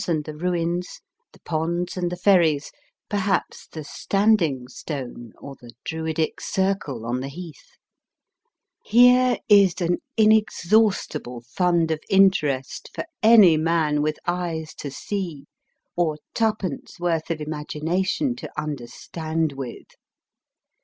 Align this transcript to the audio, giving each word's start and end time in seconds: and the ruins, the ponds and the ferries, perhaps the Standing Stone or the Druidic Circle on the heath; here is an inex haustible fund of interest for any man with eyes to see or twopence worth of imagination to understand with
and 0.07 0.23
the 0.25 0.35
ruins, 0.35 0.99
the 1.31 1.39
ponds 1.41 1.95
and 1.95 2.11
the 2.11 2.15
ferries, 2.17 2.71
perhaps 3.07 3.67
the 3.67 3.83
Standing 3.83 4.67
Stone 4.67 5.31
or 5.37 5.55
the 5.61 5.73
Druidic 5.85 6.41
Circle 6.41 7.05
on 7.05 7.19
the 7.19 7.27
heath; 7.27 7.77
here 8.83 9.37
is 9.47 9.75
an 9.79 9.99
inex 10.17 10.65
haustible 10.69 11.43
fund 11.45 11.91
of 11.91 11.99
interest 12.09 12.89
for 12.95 13.05
any 13.21 13.57
man 13.57 14.01
with 14.01 14.17
eyes 14.25 14.73
to 14.73 14.89
see 14.89 15.45
or 15.95 16.17
twopence 16.33 16.99
worth 16.99 17.29
of 17.29 17.39
imagination 17.39 18.35
to 18.37 18.49
understand 18.59 19.51
with 19.51 19.85